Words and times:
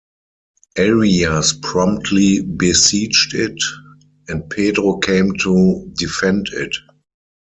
Arias 0.79 1.53
promptly 1.61 2.41
besieged 2.41 3.35
it, 3.35 3.61
and 4.27 4.49
Pedro 4.49 4.97
came 4.97 5.35
to 5.35 5.91
defend 5.95 6.47
it. 6.53 6.75